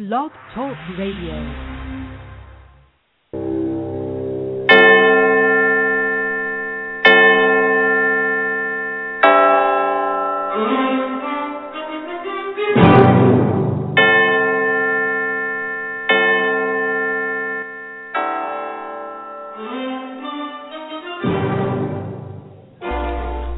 [0.00, 1.36] Blog Talk Radio.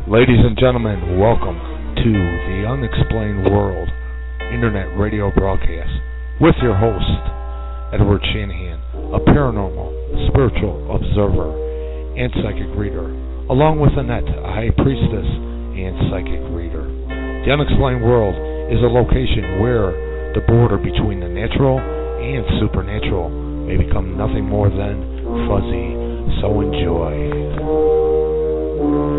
[0.09, 1.55] Ladies and gentlemen, welcome
[2.03, 3.89] to the Unexplained World
[4.53, 6.12] Internet Radio broadcast
[6.43, 7.23] with your host,
[7.95, 8.83] Edward Shanahan,
[9.15, 11.55] a paranormal, spiritual observer,
[12.19, 13.07] and psychic reader,
[13.47, 16.83] along with Annette, a high priestess and psychic reader.
[17.47, 18.35] The Unexplained World
[18.75, 19.95] is a location where
[20.35, 23.31] the border between the natural and supernatural
[23.63, 25.95] may become nothing more than fuzzy.
[26.43, 29.12] So enjoy.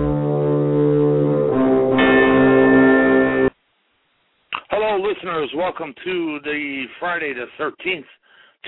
[5.43, 8.03] Listeners, welcome to the Friday the 13th,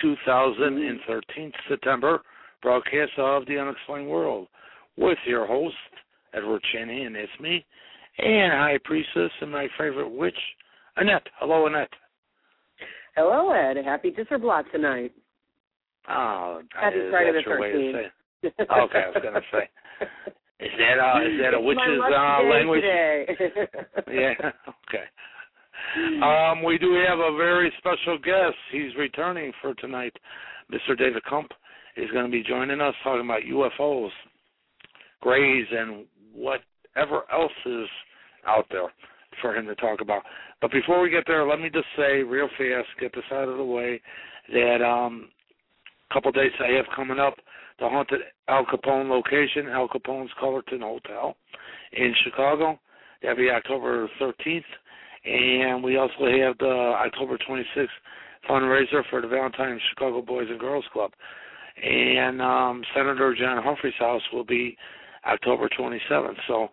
[0.02, 2.22] 2013, September
[2.62, 4.48] broadcast of The Unexplained World
[4.98, 5.76] with your host,
[6.34, 7.66] Edward Shanahan, it's me,
[8.18, 10.38] and High Priestess and my favorite witch,
[10.98, 11.28] Annette.
[11.40, 11.90] Hello, Annette.
[13.16, 13.78] Hello, Ed.
[13.86, 15.14] Happy Disserblatt tonight.
[16.10, 17.62] Oh, Happy is Friday that the your 13th.
[17.62, 18.54] way to say it?
[18.60, 19.70] Okay, I was going to say.
[20.60, 22.84] Is that a, is that a witch's uh, language?
[24.08, 24.34] Yeah,
[24.90, 25.06] okay.
[26.24, 28.56] Um, we do have a very special guest.
[28.72, 30.14] He's returning for tonight.
[30.72, 30.98] Mr.
[30.98, 31.52] David Kump
[31.96, 34.10] is going to be joining us talking about UFOs,
[35.22, 37.88] grays, and whatever else is
[38.48, 38.92] out there
[39.42, 40.24] for him to talk about.
[40.62, 43.58] But before we get there, let me just say real fast, get this out of
[43.58, 44.02] the way,
[44.52, 45.30] that um,
[46.10, 47.36] a couple dates I have coming up,
[47.80, 51.36] the haunted Al Capone location, Al Capone's Cullerton Hotel
[51.94, 52.80] in Chicago.
[53.22, 54.64] That'll be October 13th.
[55.26, 57.88] And we also have the October 26th
[58.50, 61.12] fundraiser for the Valentine Chicago Boys and Girls Club.
[61.84, 64.78] And um, Senator John Humphrey's house will be
[65.26, 66.38] October 27th.
[66.48, 66.70] So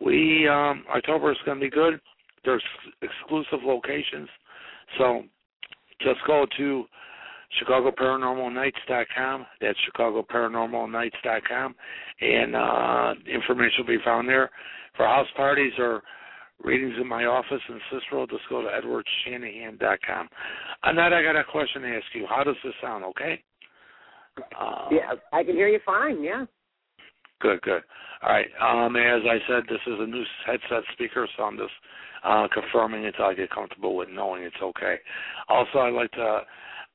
[0.00, 2.00] we um, October is going to be good.
[2.44, 2.62] There's
[3.02, 4.28] exclusive locations.
[4.98, 5.22] So
[6.00, 6.84] just go to
[7.60, 9.46] ChicagoParanormalNights.com.
[9.60, 11.74] That's ChicagoParanormalNights.com,
[12.20, 14.50] and uh, information will be found there
[14.96, 16.02] for house parties or
[16.62, 18.26] readings in my office in Cicero.
[18.26, 20.28] Just go to EdwardShanahan.com.
[20.84, 22.26] Annette, I got a question to ask you.
[22.28, 23.04] How does this sound?
[23.04, 23.42] Okay.
[24.58, 26.22] Uh, yeah, I can hear you fine.
[26.22, 26.44] Yeah.
[27.40, 27.82] Good, good.
[28.22, 28.48] All right.
[28.60, 31.72] Um, as I said, this is a new headset speaker, so I'm just
[32.24, 34.96] uh, confirming until I get comfortable with knowing it's okay.
[35.48, 36.40] Also, I'd like to,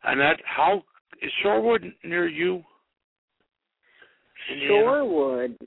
[0.04, 0.84] Annette, how
[1.22, 2.64] is Shorewood near you?
[4.52, 4.74] Indiana?
[4.74, 5.58] Shorewood.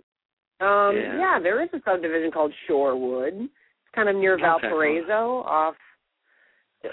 [0.61, 1.19] Um, Yeah.
[1.19, 1.39] yeah.
[1.43, 3.49] there is a subdivision called Shorewood.
[3.95, 4.43] Kind of near Okay.
[4.43, 5.75] Valparaiso, off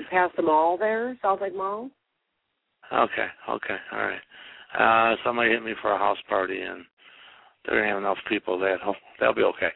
[0.10, 1.90] past the mall there, South Lake Mall.
[2.94, 4.22] Okay, okay, all right.
[4.78, 6.84] Uh, somebody hit me for a house party, and
[7.66, 8.80] they don't have enough people there.
[8.86, 9.70] Oh, that'll be okay.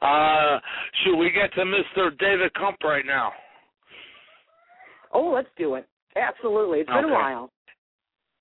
[0.00, 0.58] Uh,
[1.02, 2.16] should we get to Mr.
[2.18, 3.32] David Kump right now?
[5.12, 5.86] Oh, let's do it.
[6.16, 6.80] Absolutely.
[6.80, 7.50] It's been a while.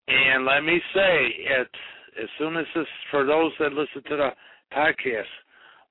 [0.08, 1.68] And let me say, it
[2.22, 4.30] as soon as this, for those that listen to the
[4.74, 5.24] podcast,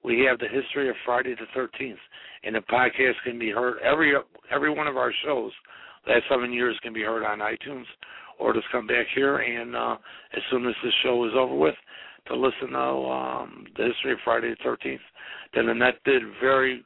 [0.04, 1.98] we have the history of Friday the Thirteenth,
[2.44, 4.12] and the podcast can be heard every
[4.50, 5.52] every one of our shows.
[6.08, 7.84] Last seven years can be heard on iTunes,
[8.38, 9.96] or just come back here and uh,
[10.34, 11.74] as soon as this show is over with,
[12.28, 15.00] to listen to um, the history of Friday the Thirteenth.
[15.54, 16.84] Then Annette did very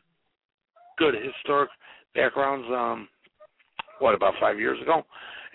[0.98, 1.70] good historic
[2.14, 2.66] backgrounds.
[2.70, 3.08] Um,
[4.00, 5.02] what about five years ago?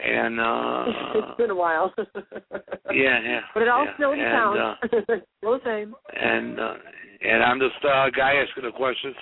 [0.02, 1.94] And uh, it's been a while.
[1.98, 3.40] yeah, yeah.
[3.54, 3.94] But it all yeah.
[3.96, 4.60] still and, counts.
[4.60, 5.96] Uh, Still the same.
[6.16, 6.74] and uh,
[7.22, 9.16] and I'm just uh, a guy asking the questions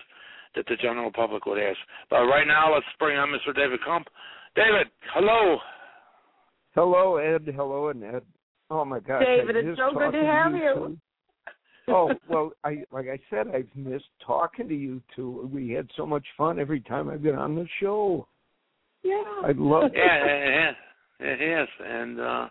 [0.56, 1.78] that the general public would ask.
[2.10, 3.56] But right now, let's bring on Mr.
[3.56, 4.08] David Kump.
[4.56, 5.58] David, hello.
[6.74, 7.54] Hello, Ed.
[7.56, 8.22] Hello, Ed.
[8.70, 10.60] Oh my gosh, David, it's so good to talking have you.
[10.60, 10.98] you.
[11.90, 15.50] Oh well, I like I said, I've missed talking to you two.
[15.54, 18.28] We had so much fun every time I've been on the show.
[19.04, 19.24] Yeah.
[19.44, 20.72] I love Yeah, yeah,
[21.20, 21.68] yeah, it is.
[21.86, 22.48] And uh,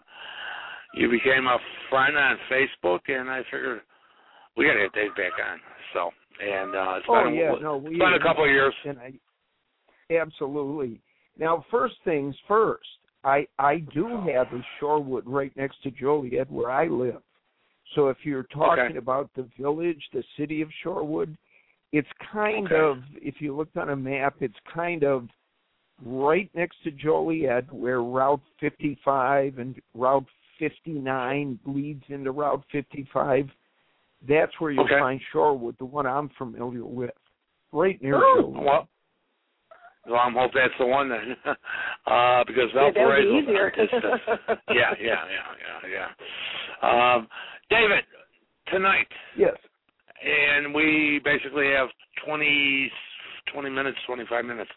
[0.94, 1.58] you became a
[1.90, 3.82] friend on Facebook, and I figured
[4.56, 5.58] we got to get Dave back on.
[5.92, 6.10] So,
[6.40, 8.74] and uh, it's Oh been, a, yeah, it's no, we been a couple of years.
[8.84, 11.00] and I absolutely.
[11.38, 12.86] Now, first things first.
[13.24, 17.22] I I do have a Shorewood right next to Joliet where I live.
[17.94, 18.98] So if you're talking Okay.
[18.98, 21.36] about the village, the city of Shorewood,
[21.92, 22.76] it's kind Okay.
[22.76, 25.28] of if you looked on a map, it's kind of
[26.04, 30.26] right next to Joliet where Route 55 and Route
[30.58, 33.50] 59 bleeds into Route 55.
[34.28, 34.98] That's where you'll Okay.
[34.98, 37.10] find Shorewood, the one I'm familiar with.
[37.72, 38.40] Right near Oh.
[38.40, 38.64] Joliet.
[38.64, 38.88] Well,
[40.08, 41.36] Well, I'm hope that's the one then,
[42.06, 43.70] uh, because Yeah, that would be easier.
[43.70, 46.08] is, uh, yeah, yeah, yeah, yeah,
[46.82, 47.14] yeah.
[47.16, 47.28] Um,
[47.70, 48.04] David,
[48.68, 49.56] tonight, Yes.
[50.24, 51.88] and we basically have
[52.24, 52.92] 20,
[53.52, 54.70] 20 minutes, 25 minutes,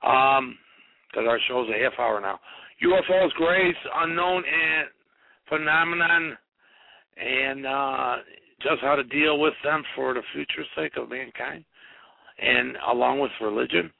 [0.00, 2.38] because our show's a half hour now.
[2.80, 4.88] UFOs, grays, unknown and
[5.48, 6.38] phenomenon,
[7.16, 8.16] and uh,
[8.60, 11.64] just how to deal with them for the future sake of mankind,
[12.38, 13.90] and along with religion.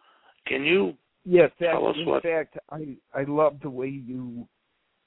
[0.46, 0.94] Can you?
[1.24, 4.46] Yes, that, Tell us what in what- fact, I I love the way you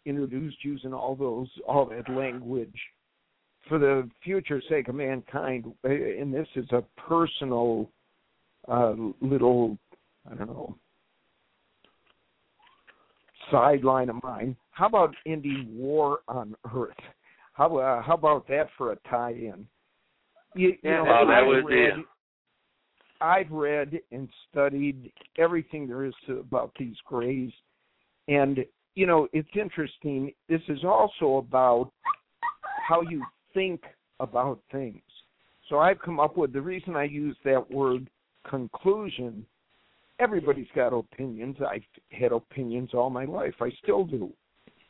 [0.06, 2.80] introduced using all those all that language
[3.68, 5.66] for the future sake of mankind.
[5.84, 7.90] And this is a personal
[8.68, 9.78] uh, little
[10.30, 10.76] I don't know
[13.50, 14.56] sideline of mine.
[14.72, 16.96] How about Indy War on Earth?
[17.54, 19.68] How uh, how about that for a tie-in?
[20.56, 21.94] You, you Yeah, know, Well, that I've would be- read,
[23.20, 27.52] I've read and studied everything there is to, about these grays,
[28.28, 28.66] and
[28.96, 30.34] you know it's interesting.
[30.50, 31.92] This is also about
[32.88, 33.82] how you think
[34.20, 35.02] about things.
[35.70, 38.10] So I've come up with the reason I use that word
[38.50, 39.46] conclusion.
[40.20, 41.58] Everybody's got opinions.
[41.68, 43.56] I've had opinions all my life.
[43.62, 44.32] I still do.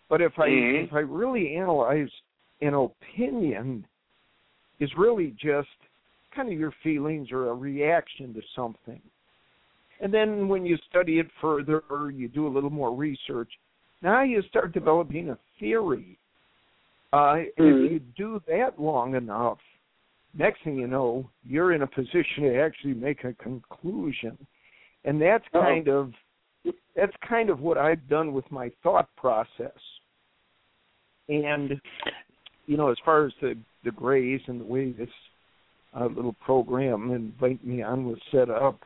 [0.09, 0.83] But if I Mhm.
[0.85, 2.11] if I really analyze
[2.61, 3.85] an opinion
[4.79, 5.67] is really just
[6.35, 9.01] kind of your feelings or a reaction to something.
[9.99, 13.49] And then when you study it further or you do a little more research,
[14.01, 16.17] now you start developing a theory.
[17.13, 17.85] Uh, Mhm.
[17.85, 19.59] If you do that long enough,
[20.33, 24.37] next thing you know, you're in a position to actually make a conclusion.
[25.03, 25.61] And that's Uh-oh.
[25.61, 26.13] kind of
[26.95, 29.79] that's kind of what I've done with my thought process.
[31.29, 31.81] And
[32.65, 35.09] you know, as far as the the grays and the way this
[35.99, 38.79] uh, little program invite me on was set up,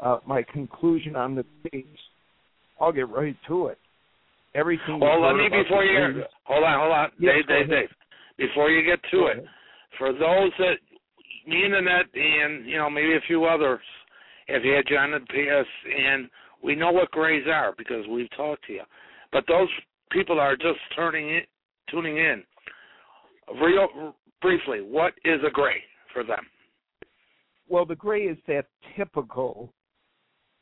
[0.00, 1.84] uh, my conclusion on the grays,
[2.80, 3.78] I'll get right to it.
[4.54, 5.00] Everything.
[5.00, 7.70] Well, let me before you hold on, hold on, Yes, Dave, Dave.
[7.70, 7.88] Dave.
[8.36, 9.44] Before you get to it,
[9.98, 10.76] for those that
[11.46, 13.80] me and Annette and you know maybe a few others
[14.48, 16.28] have had you on the PS, and
[16.62, 18.82] we know what grays are because we've talked to you.
[19.32, 19.68] But those
[20.10, 21.42] people are just turning in,
[21.90, 22.42] tuning in.
[23.60, 25.82] Real briefly, what is a gray
[26.12, 26.46] for them?
[27.68, 29.72] Well, the gray is that typical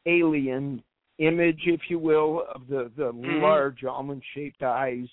[0.07, 0.83] alien
[1.19, 3.41] image, if you will, of the the Mhm.
[3.41, 5.09] large almond-shaped eyes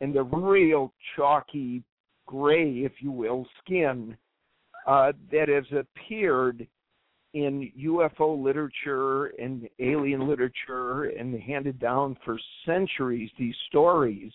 [0.00, 1.82] and the real chalky
[2.26, 4.16] gray, if you will, skin
[4.86, 6.66] uh, that has appeared
[7.34, 13.30] in UFO literature and alien literature and handed down for centuries.
[13.38, 14.32] These stories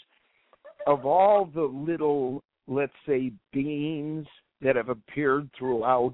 [0.87, 4.25] of all the little, let's say, beings
[4.61, 6.13] that have appeared throughout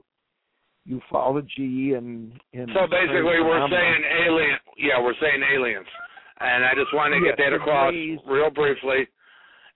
[0.89, 4.57] ufology and and So basically, we're saying alien.
[4.77, 5.87] Yeah, we're saying aliens,
[6.39, 8.19] and I just wanted to Yes, get that across grays.
[8.27, 9.07] real briefly.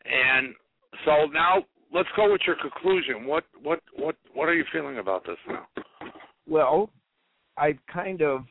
[0.05, 0.53] And
[1.05, 1.63] so now
[1.93, 3.25] let's go with your conclusion.
[3.25, 5.67] What what what what are you feeling about this now?
[6.47, 6.89] Well,
[7.57, 8.41] I've kind of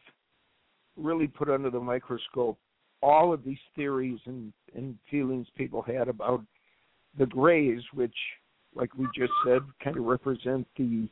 [0.96, 2.58] really put under the microscope
[3.02, 6.42] all of these theories and, and feelings people had about
[7.18, 8.14] the grays, which,
[8.74, 11.08] like we just said, kind of represent the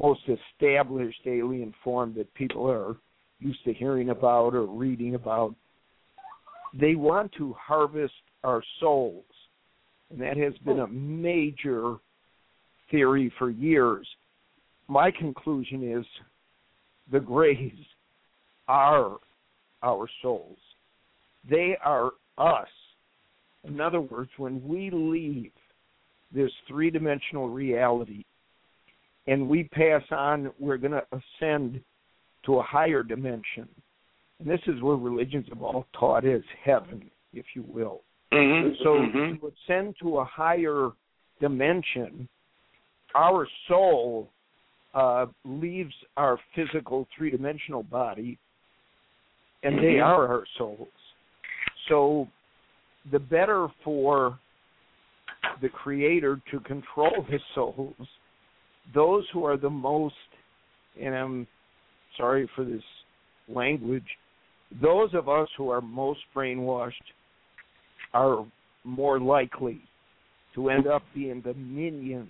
[0.00, 2.96] most established alien form that people are
[3.38, 5.54] used to hearing about or reading about.
[6.78, 9.24] They want to harvest our souls,
[10.10, 11.96] and that has been a major
[12.90, 14.06] theory for years.
[14.88, 16.04] My conclusion is
[17.12, 17.72] the grays
[18.66, 19.18] are
[19.82, 20.58] our souls.
[21.48, 22.68] They are us.
[23.66, 25.52] In other words, when we leave
[26.34, 28.24] this three dimensional reality
[29.26, 31.80] and we pass on, we're going to ascend
[32.46, 33.68] to a higher dimension.
[34.38, 38.02] And this is where religions have all taught is heaven, if you will.
[38.32, 38.74] Mm-hmm.
[38.82, 39.46] So mm-hmm.
[39.46, 40.90] to ascend to a higher
[41.40, 42.28] dimension,
[43.14, 44.28] our soul
[44.94, 48.38] uh, leaves our physical three dimensional body,
[49.62, 50.04] and they Mhm.
[50.04, 50.88] are our souls.
[51.88, 52.28] So
[53.12, 54.38] the better for
[55.60, 57.94] the Creator to control His souls,
[58.94, 60.14] those who are the most,
[61.00, 61.46] and I'm
[62.16, 62.82] sorry for this
[63.48, 64.06] language,
[64.82, 66.92] those of us who are most brainwashed
[68.12, 68.44] are
[68.84, 69.80] more likely
[70.54, 72.28] to end up being the minions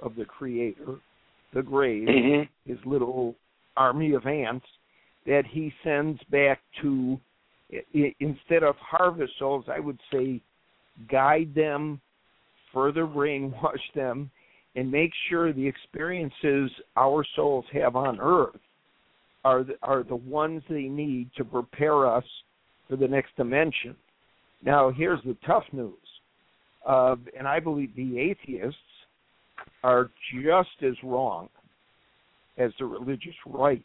[0.00, 0.96] of the creator,
[1.54, 2.70] the grays, Mm-hmm.
[2.70, 3.34] his little
[3.76, 4.66] army of ants
[5.26, 7.18] that he sends back to
[8.20, 10.40] instead of harvest souls, I would say
[11.10, 12.00] guide them,
[12.72, 14.30] further brainwash them,
[14.76, 18.60] and make sure the experiences our souls have on earth
[19.44, 22.24] are the, are the ones they need to prepare us
[22.88, 23.96] for the next dimension.
[24.64, 25.94] Now, here's the tough news,
[26.86, 28.78] uh, and I believe the atheists
[29.82, 30.10] are
[30.42, 31.48] just as wrong
[32.58, 33.84] as the religious right.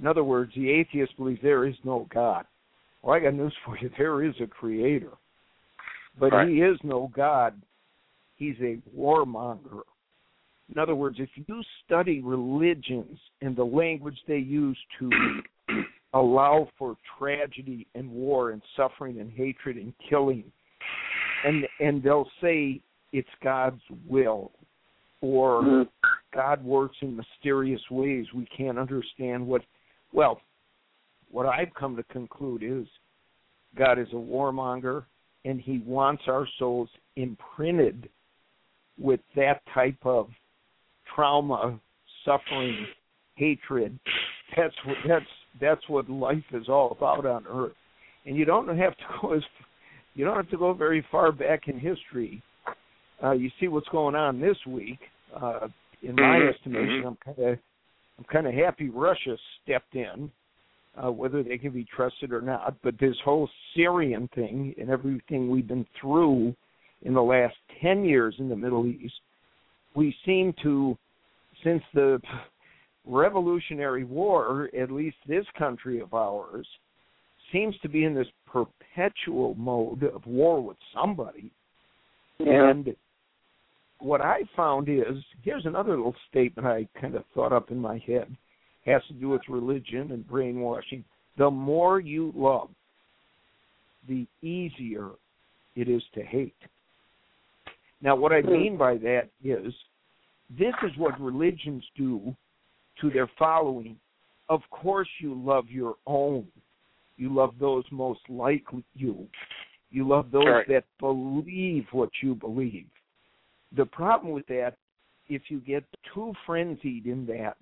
[0.00, 2.46] In other words, the atheists believe there is no God.
[3.08, 5.12] Well, I got news for you: there is a creator,
[6.18, 6.46] but Right.
[6.46, 7.58] he is no God.
[8.36, 9.80] He's a warmonger.
[10.70, 15.42] In other words, if you study religions and the language they use to
[16.12, 20.44] allow for tragedy and war and suffering and hatred and killing,
[21.44, 22.78] and and they'll say
[23.14, 24.52] it's God's will,
[25.22, 25.88] or Mhm.
[26.32, 29.64] God works in mysterious ways we can't understand what.
[30.12, 30.42] Well,
[31.30, 32.86] what I've come to conclude is
[33.76, 35.04] God is a warmonger,
[35.44, 38.08] and He wants our souls imprinted
[38.98, 40.28] with that type of
[41.14, 41.78] trauma,
[42.24, 42.86] suffering,
[43.36, 43.98] hatred.
[44.56, 45.26] That's what that's
[45.60, 47.76] that's what life is all about on Earth.
[48.26, 49.42] And you don't have to go as
[50.14, 52.42] you don't have to go very far back in history.
[53.22, 54.98] Uh, you see what's going on this week.
[55.34, 55.68] Uh,
[56.02, 57.58] in my Mhm, estimation, I'm kind of
[58.18, 60.30] I'm kind of happy Russia stepped in,
[61.02, 62.76] uh, whether they can be trusted or not.
[62.82, 66.54] But this whole Syrian thing and everything we've been through
[67.02, 69.14] in the last ten years in the Middle East,
[69.94, 70.96] we seem to,
[71.62, 72.20] since the
[73.04, 76.66] Revolutionary War, at least this country of ours,
[77.52, 81.50] seems to be in this perpetual mode of war with somebody.
[82.38, 82.70] Yeah.
[82.70, 82.94] And
[84.00, 87.98] what I found is here's another little statement I kind of thought up in my
[88.06, 88.36] head.
[88.86, 91.04] Has to do with religion and brainwashing.
[91.36, 92.70] The more you love,
[94.08, 95.10] the easier
[95.76, 96.54] it is to hate.
[98.00, 99.72] Now, what I mean by that is
[100.50, 102.34] this is what religions do
[103.00, 103.96] to their following.
[104.48, 106.46] Of course, you love your own.
[107.16, 109.28] You love those most like you.
[109.90, 110.68] You love those Right.
[110.68, 112.88] that believe what you believe.
[113.72, 114.76] The problem with that,
[115.28, 117.56] if you get too frenzied in that,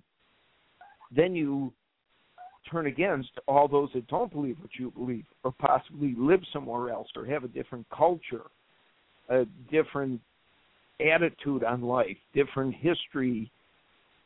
[1.15, 1.73] then you
[2.71, 7.09] turn against all those that don't believe what you believe, or possibly live somewhere else,
[7.17, 8.43] or have a different culture,
[9.29, 10.21] a different
[11.01, 13.51] attitude on life, different history.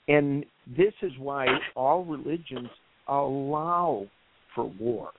[0.09, 0.45] And
[0.77, 1.47] this is why
[1.77, 2.69] all religions
[3.09, 4.07] allow
[4.55, 5.11] for war.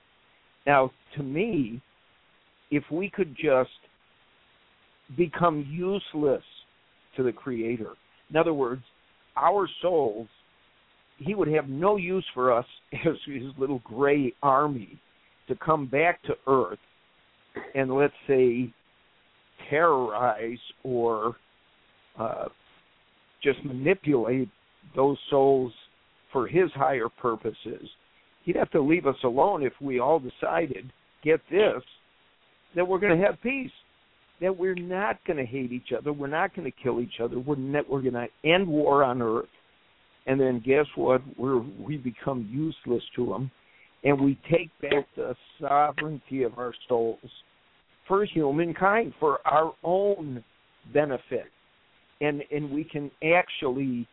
[0.66, 1.80] Now, to me,
[2.70, 3.70] if we could just
[5.16, 6.42] become useless
[7.16, 7.92] to the Creator,
[8.30, 8.82] in other words,
[9.36, 10.28] our souls,
[11.24, 14.98] He would have no use for us as His little gray army
[15.48, 16.78] to come back to Earth
[17.74, 18.72] and, let's say,
[19.68, 21.36] terrorize or
[22.18, 22.46] uh,
[23.42, 24.48] just manipulate
[24.96, 25.72] those souls
[26.32, 27.88] for His higher purposes.
[28.44, 31.82] He'd have to leave us alone if we all decided, get this,
[32.74, 33.70] that we're going to have peace,
[34.40, 37.38] that we're not going to hate each other, we're not going to kill each other,
[37.38, 39.46] we're not, we're going to end war on earth,
[40.26, 41.22] and then guess what?
[41.36, 43.50] We're we become useless to them,
[44.04, 47.18] and we take back the sovereignty of our souls
[48.08, 50.42] for humankind, for our own
[50.92, 51.46] benefit,
[52.20, 54.06] and and we can actually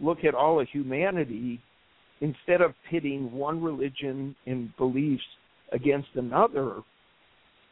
[0.00, 1.60] look at all of humanity
[2.20, 5.22] instead of pitting one religion and beliefs
[5.72, 6.80] against another,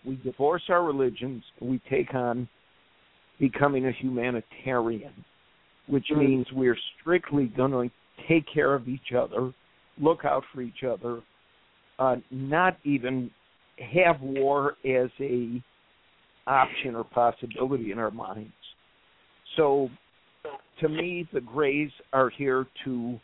[0.05, 1.43] we divorce our religions.
[1.61, 2.49] We take on
[3.39, 5.13] becoming a humanitarian,
[5.87, 6.19] which Mm.
[6.19, 7.95] means we're strictly going to
[8.27, 9.53] take care of each other,
[9.99, 11.23] look out for each other,
[11.99, 13.31] uh, not even
[13.79, 15.63] have war as a
[16.47, 18.53] option or possibility in our minds.
[19.57, 19.91] So,
[20.81, 23.19] to me, the Greys are here to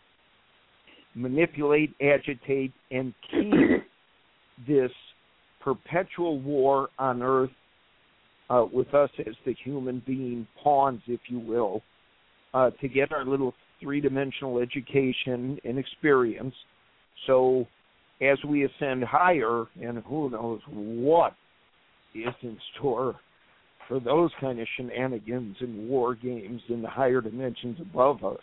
[1.15, 3.85] manipulate, agitate, and keep
[4.67, 4.93] this
[5.61, 7.51] perpetual war on Earth
[8.49, 11.83] uh, with us as the human being pawns, if you will,
[12.55, 16.55] uh, to get our little three dimensional education and experience.
[17.27, 17.67] So,
[18.21, 21.35] as we ascend higher, and who knows what
[22.15, 23.17] is in store
[23.89, 28.39] for those kind of shenanigans and war games in the higher dimensions above us.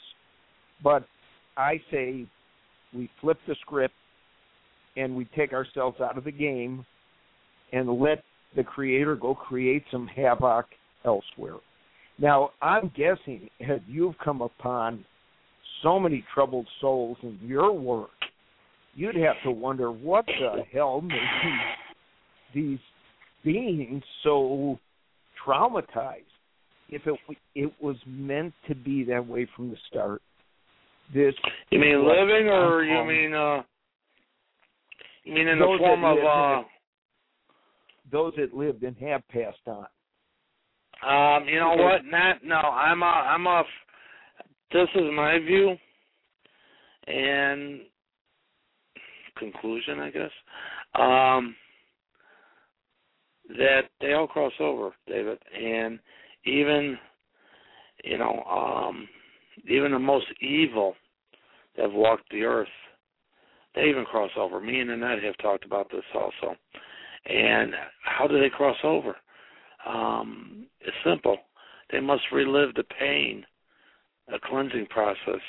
[0.83, 1.05] But
[1.55, 2.27] I say
[2.93, 3.93] we flip the script
[4.95, 6.85] and we take ourselves out of the game
[7.71, 8.23] and let
[8.55, 10.65] the creator go create some havoc
[11.05, 11.57] elsewhere.
[12.19, 15.05] Now, I'm guessing as you've come upon
[15.83, 18.09] so many troubled souls in your work,
[18.95, 21.19] you'd have to wonder what the hell made
[22.53, 22.79] these, these
[23.43, 24.79] beings so
[25.45, 26.23] traumatized
[26.89, 27.15] if it
[27.53, 30.21] it was meant to be that way from the start.
[31.13, 31.33] this.
[31.69, 33.61] You mean living, or you mean uh?
[35.23, 36.67] You mean in the form of uh?
[38.11, 39.85] those that lived and have passed on?
[41.05, 42.05] Um, you know what?
[42.05, 42.55] Not no.
[42.55, 43.05] I'm a.
[43.05, 43.63] I'm a.
[44.71, 45.75] This is my view,
[47.07, 47.81] and
[49.37, 50.31] conclusion, I guess.
[50.95, 51.55] Um,
[53.49, 55.99] that they all cross over, David, and
[56.45, 56.97] even,
[58.03, 59.07] you know, um,
[59.69, 60.95] even the most evil
[61.75, 62.67] that have walked the earth,
[63.75, 64.59] they even cross over.
[64.59, 66.55] Me and Annette have talked about this also.
[67.25, 67.73] And
[68.03, 69.15] how do they cross over?
[69.85, 71.37] Um, it's simple.
[71.91, 73.45] They must relive the pain,
[74.33, 75.41] a cleansing process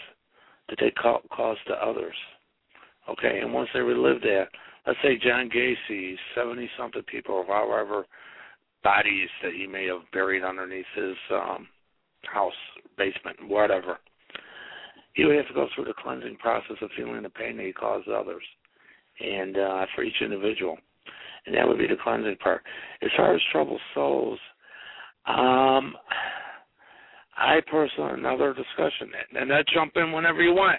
[0.68, 2.14] that they ca- caused to others.
[3.08, 4.48] Okay, and once they relive that,
[4.86, 8.06] let's say John Gacy, 70 something people, or however
[8.84, 11.66] bodies that he may have buried underneath his um,
[12.22, 12.52] house,
[12.96, 13.98] basement, whatever,
[15.14, 17.72] he would have to go through the cleansing process of feeling the pain that he
[17.72, 18.42] caused others,
[19.20, 20.78] and uh, for each individual.
[21.48, 22.62] And that would be the cleansing part.
[23.02, 24.38] As far as troubled souls,
[25.26, 25.94] um,
[27.38, 30.78] I personally another discussion, and that jump in whenever you want.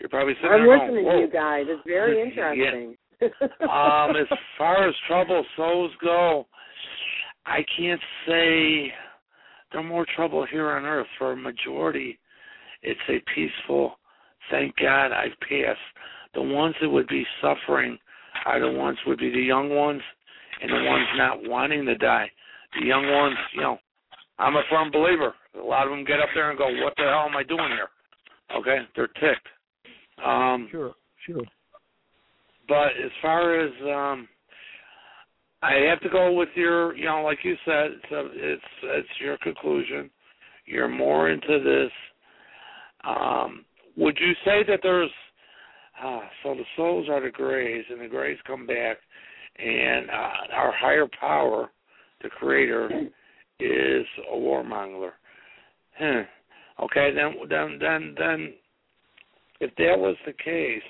[0.00, 1.64] You're probably sitting I'm there listening going, to you guys.
[1.68, 2.54] It's very Yeah.
[2.54, 2.96] interesting.
[3.62, 6.46] um, as far as troubled souls go,
[7.44, 8.92] I can't say
[9.72, 11.06] there are more trouble here on earth.
[11.18, 12.18] For a majority,
[12.82, 13.98] it's a peaceful.
[14.50, 15.78] Thank God I've passed.
[16.34, 17.98] The ones that would be suffering
[18.46, 20.00] are the ones would be the young ones
[20.62, 22.30] and the ones not wanting to die.
[22.80, 23.78] The young ones, you know,
[24.38, 25.34] I'm a firm believer.
[25.60, 27.68] A lot of them get up there and go, "What the hell am I doing
[27.68, 27.88] here?"
[28.54, 29.48] Okay, they're ticked.
[30.24, 30.94] Um, Sure,
[31.26, 31.42] sure.
[32.68, 34.28] but as far as um
[35.62, 39.20] I have to go with your you know, like you said, it's a, it's it's
[39.20, 40.10] your conclusion.
[40.66, 41.92] You're more into this.
[43.04, 43.64] Um
[43.96, 45.10] would you say that there's
[46.02, 48.98] uh so the souls are the grays and the grays come back
[49.58, 51.70] and uh our higher power,
[52.22, 52.90] the creator,
[53.60, 55.10] is a warmonger.
[55.98, 56.22] Huh.
[56.84, 58.54] Okay, then then then then
[59.60, 60.82] if that was the case,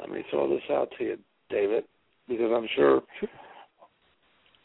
[0.00, 1.18] let me throw this out to you,
[1.50, 1.84] David,
[2.28, 3.02] because I'm sure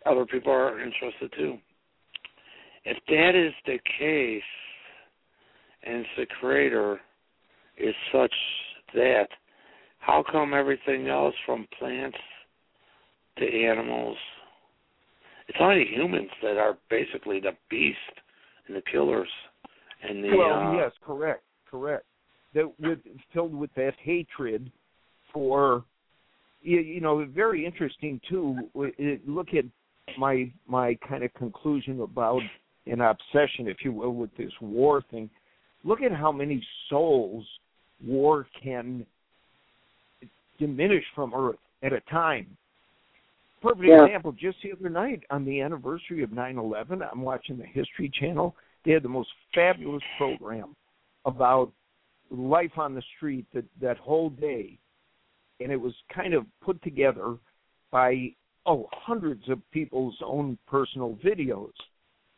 [0.05, 1.57] other people are interested too.
[2.85, 4.43] If that is the case,
[5.83, 6.99] and the creator
[7.77, 8.33] is such
[8.93, 9.27] that,
[9.99, 12.17] how come everything else from plants
[13.37, 14.17] to animals,
[15.47, 17.97] it's only humans that are basically the beast
[18.67, 19.29] and the killers
[20.07, 22.05] and the well, uh, yes, correct, correct.
[22.53, 22.99] That with
[23.33, 24.71] filled with that hatred
[25.33, 25.83] for,
[26.61, 28.69] you, you know, very interesting too.
[28.75, 29.65] it- Look at
[30.17, 32.41] my my kind of conclusion about
[32.85, 35.29] an obsession, if you will, with this war thing.
[35.83, 37.45] Look at how many souls
[38.05, 39.05] war can
[40.57, 42.57] diminish from Earth at a time.
[43.61, 44.05] Perfect Yeah.
[44.05, 44.31] example.
[44.31, 48.55] Just the other night, on the anniversary of 9/11, I'm watching the History Channel.
[48.83, 50.75] They had the most fabulous program
[51.25, 51.71] about
[52.29, 54.77] life on the street that that whole day,
[55.59, 57.37] and it was kind of put together
[57.91, 58.33] by
[58.65, 61.73] oh hundreds of people's own personal videos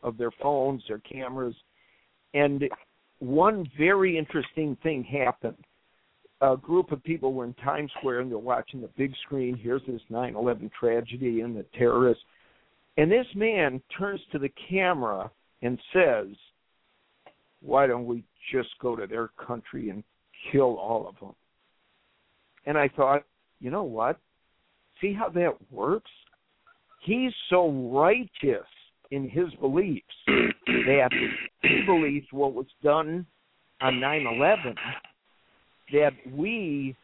[0.02, 1.56] of their phones, their cameras,
[2.34, 2.67] and
[3.21, 5.63] one very interesting thing happened.
[6.41, 9.55] A group of people were in Times Square and they're watching the big screen.
[9.55, 12.23] Here's this 9/11 tragedy and the terrorists,
[12.97, 15.29] and this man turns to the camera
[15.62, 16.36] and says,
[17.62, 20.03] "Why don't we just go to their country and
[20.51, 21.36] kill all of them?"
[22.65, 23.23] And I thought,
[23.60, 24.19] you know what?
[24.99, 26.12] See how that works?
[27.01, 28.67] He's so righteous
[29.12, 31.10] in his beliefs that
[31.62, 33.26] he believes what was done
[33.82, 34.76] on 9/11
[35.91, 36.95] that we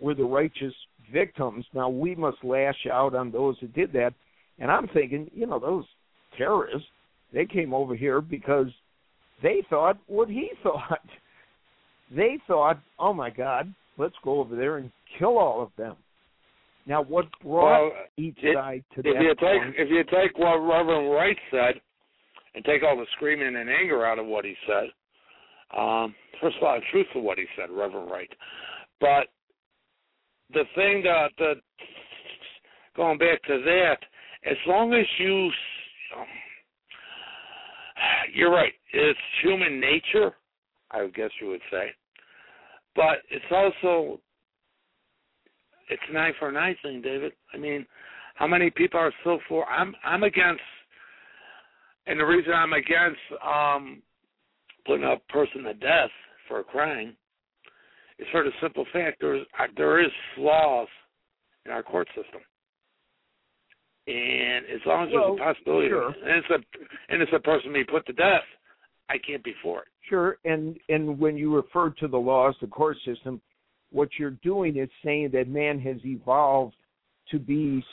[0.00, 0.74] were the righteous
[1.12, 1.64] victims.
[1.72, 4.12] Now we must lash out on those who did that.
[4.58, 5.84] And I'm thinking, you know, those
[6.36, 6.88] terrorists,
[7.32, 8.68] they came over here because
[9.42, 11.00] they thought what he thought.
[12.14, 15.96] They thought, oh my God, let's go over there and kill all of them.
[16.86, 19.74] Now, what brought well, each it- side to if that you take point?
[19.76, 21.80] if you take what Reverend Wright said
[22.54, 24.90] and take all the screaming and anger out of what he said,
[25.76, 28.30] um, there's a lot of truth to what he said, Reverend Wright.
[29.00, 29.28] But
[30.52, 31.54] the thing that the
[32.96, 33.96] going back to that,
[34.44, 35.50] as long as you,
[38.34, 40.34] you're right, it's human nature,
[40.90, 41.90] I guess you would say,
[42.96, 44.20] but it's also
[45.90, 47.32] it's an eye for an eye thing, David.
[47.52, 47.84] I mean,
[48.36, 49.66] how many people are still for?
[49.66, 50.62] I'm I'm against,
[52.06, 54.02] and the reason I'm against um
[54.86, 56.10] putting a person to death
[56.48, 57.16] for a crime
[58.18, 60.88] is for the simple fact there's uh, there is flaws
[61.66, 62.40] in our court system.
[64.06, 66.08] And as long as Well, there's a possibility, sure.
[66.08, 68.42] and it's a and it's a person being put to death,
[69.08, 69.88] I can't be for it.
[70.08, 73.40] Sure, and and when you refer to the laws, the court system,
[73.90, 76.74] what you're doing is saying that man has evolved
[77.30, 77.84] to be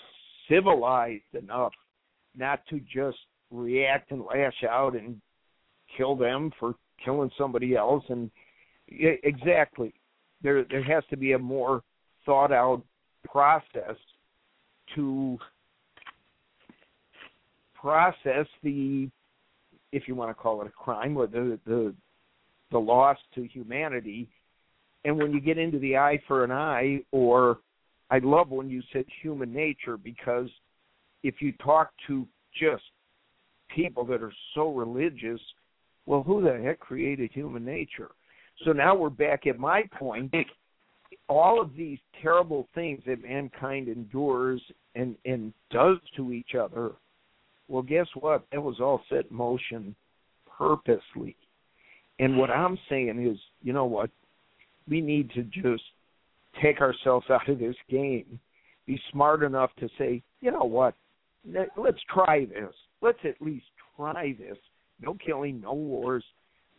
[0.50, 1.74] civilized enough
[2.36, 3.18] not to just
[3.52, 5.20] react and lash out and
[5.96, 8.04] kill them for killing somebody else.
[8.10, 8.30] And
[8.88, 9.94] exactly,
[10.42, 11.82] there there has to be a more
[12.26, 12.84] thought out
[13.24, 13.96] process
[14.96, 15.38] to
[17.74, 19.10] process the
[19.92, 21.94] if you want to call it a crime or the the
[22.72, 24.30] the loss to humanity
[25.08, 27.60] and when you get into the eye for an eye or
[28.12, 30.50] i love when you said human nature because
[31.24, 32.28] if you talk to
[32.60, 32.84] just
[33.74, 35.42] people that are so religious
[36.06, 38.12] well who the heck created human nature?
[38.66, 40.34] So now we're back at my point.
[41.30, 44.62] All of these terrible things that mankind endures
[44.96, 46.92] and and does to each other
[47.68, 48.46] well guess what?
[48.52, 49.96] That was all set in motion
[50.58, 51.36] purposely.
[52.20, 54.10] And what i'm saying is you know what
[54.88, 55.84] we need to just
[56.62, 58.40] take ourselves out of this game.
[58.86, 60.94] Be smart enough to say you know what?
[61.46, 62.74] Let- let's try this.
[63.02, 64.58] Let's at least try this.
[65.02, 66.24] No killing no wars.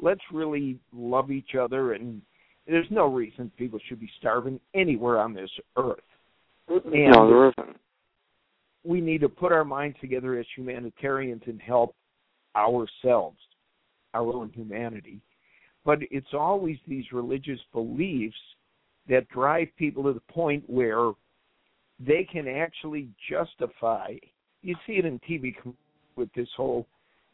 [0.00, 2.22] Let's really love each other and
[2.66, 6.04] there's no reason people should be starving anywhere on this earth.
[6.68, 7.80] And- no, there isn't.
[8.84, 11.94] we need to put our minds together as humanitarians and help
[12.56, 13.38] ourselves,
[14.14, 15.20] our own humanity.
[15.88, 18.36] But it's always these religious beliefs
[19.08, 21.12] that drive people to the point where
[21.98, 24.12] they can actually justify.
[24.60, 25.54] You see it in TV
[26.14, 26.86] with this whole,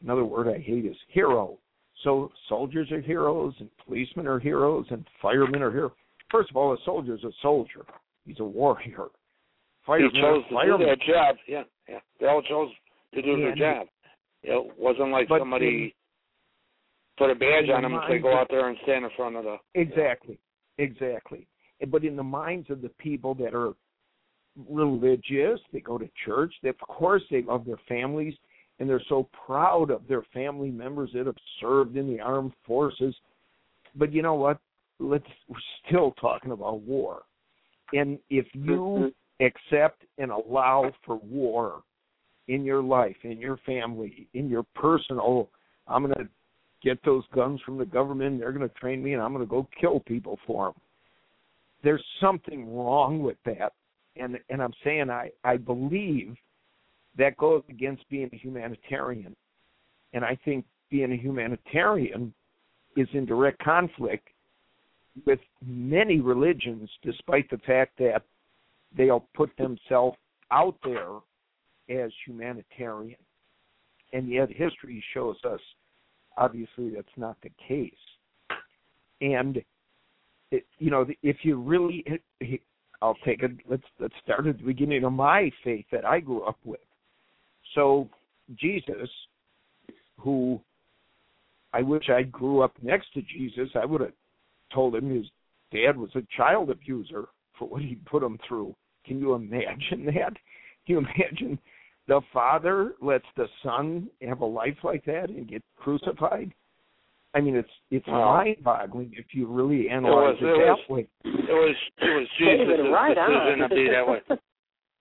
[0.04, 1.58] another word I hate is hero.
[2.04, 5.90] So soldiers are heroes and policemen are heroes and firemen are heroes.
[6.30, 7.84] First of all, a soldier's a soldier.
[8.24, 8.86] He's a warrior.
[8.86, 11.36] He Firemen are chose to do their job.
[11.48, 11.98] Yeah, yeah.
[12.20, 12.70] They all chose
[13.14, 13.86] to do Yeah, their job.
[14.44, 15.96] It wasn't like somebody
[17.16, 19.36] put a badge on the them and say, "Go out there and stand in front
[19.36, 20.38] of the." Exactly,
[20.78, 21.46] exactly.
[21.88, 23.74] But in the minds of the people that are
[24.68, 26.54] religious, they go to church.
[26.62, 28.34] They, of course, they love their families,
[28.78, 33.14] and they're so proud of their family members that have served in the armed forces.
[33.94, 34.58] But you know what?
[35.00, 37.22] Let's we're still talking about war,
[37.92, 39.44] and if you mm-hmm.
[39.44, 41.82] accept and allow for war
[42.48, 45.50] in your life, in your family, in your personal,
[45.88, 46.28] I'm going to
[46.84, 48.38] get those guns from the government.
[48.38, 50.80] They're going to train me, and I'm going to go kill people for them.
[51.82, 53.72] There's something wrong with that,
[54.16, 56.36] and and I'm saying I I believe
[57.18, 59.34] that goes against being a humanitarian,
[60.12, 62.32] and I think being a humanitarian
[62.96, 64.28] is in direct conflict
[65.26, 68.22] with many religions, despite the fact that
[68.96, 70.16] they'll put themselves
[70.50, 71.18] out there
[71.90, 73.18] as humanitarian,
[74.12, 75.60] and yet history shows us
[76.36, 77.92] obviously that's not the case.
[79.20, 79.62] And
[80.50, 82.04] it, you know, if you really,
[83.02, 83.52] I'll take it.
[83.68, 86.80] Let's let's start at the beginning of my faith that I grew up with.
[87.74, 88.08] So
[88.56, 89.08] Jesus,
[90.18, 90.60] who
[91.72, 94.12] I wish I grew up next to Jesus, I would have
[94.72, 95.26] told him his
[95.72, 97.26] dad was a child abuser
[97.58, 98.74] for what he put him through.
[99.04, 100.34] Can you imagine that?
[100.86, 101.58] Can you imagine
[102.08, 106.52] the father lets the son have a life like that and get crucified?
[107.34, 108.34] I mean, it's it's Wow.
[108.36, 111.08] mind-boggling if you really analyze was- it, it that was- way.
[111.24, 113.68] It was it was Jesus' right decision on.
[113.70, 114.20] to be that way.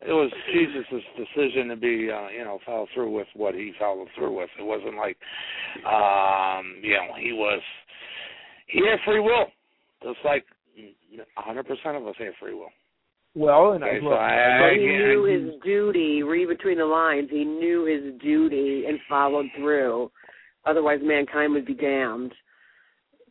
[0.06, 4.10] It was Jesus' decision to be, uh, you know, follow through with what he followed
[4.14, 4.50] through with.
[4.60, 5.16] It wasn't like,
[5.86, 7.62] um, you know, he was.
[8.68, 9.46] He had free will,
[10.04, 10.44] just like
[11.38, 12.72] a hundred percent of us have free will.
[13.36, 16.22] Well, and I, Okay, so look, I- But he I- knew his duty.
[16.24, 17.30] Read between the lines.
[17.32, 20.12] He knew his duty and followed through.
[20.66, 22.34] Otherwise, mankind would be damned.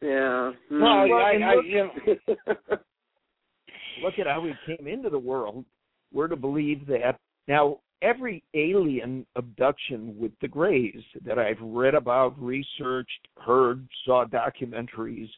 [0.00, 0.52] Yeah.
[0.70, 1.12] Well, Hmm.
[1.12, 2.56] I, I, look- you know,
[4.02, 5.64] look at how we came into the world.
[6.12, 12.34] We're to believe that now every alien abduction with the Greys that I've read about,
[12.42, 15.30] researched, heard, saw documentaries,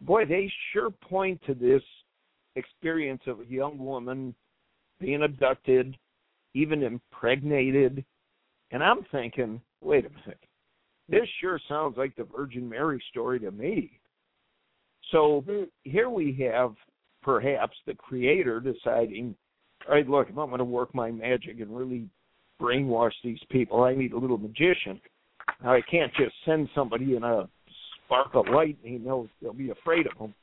[0.00, 1.82] boy, they sure point to this
[2.58, 4.34] experience of a young woman
[5.00, 5.96] being abducted,
[6.54, 8.04] even impregnated.
[8.70, 10.40] And I'm thinking, wait a minute,
[11.08, 13.98] this sure sounds like the Virgin Mary story to me.
[15.10, 15.64] So mm-hmm.
[15.84, 16.74] here we have
[17.22, 19.34] perhaps the creator deciding,
[19.88, 22.08] all right, look, if I'm going to work my magic and really
[22.60, 25.00] brainwash these people, I need a little magician.
[25.62, 27.48] Now, I can't just send somebody in a
[28.04, 30.34] spark of light and he knows they'll be afraid of him.